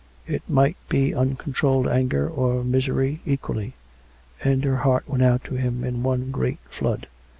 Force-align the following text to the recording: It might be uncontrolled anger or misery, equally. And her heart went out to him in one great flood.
It 0.25 0.41
might 0.49 0.77
be 0.89 1.13
uncontrolled 1.13 1.87
anger 1.87 2.27
or 2.27 2.63
misery, 2.63 3.21
equally. 3.23 3.75
And 4.43 4.63
her 4.63 4.77
heart 4.77 5.07
went 5.07 5.21
out 5.21 5.43
to 5.43 5.53
him 5.57 5.83
in 5.83 6.01
one 6.01 6.31
great 6.31 6.57
flood. 6.71 7.05